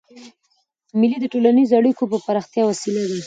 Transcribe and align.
مېلې 0.99 1.17
د 1.21 1.25
ټولنیزو 1.33 1.77
اړیکو 1.79 2.03
د 2.11 2.13
پراختیا 2.25 2.63
وسیله 2.67 3.03
ده. 3.09 3.17